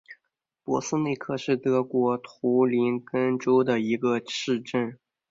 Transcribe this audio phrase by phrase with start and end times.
[0.63, 4.97] 珀斯内克是德国图林根州的一个市镇。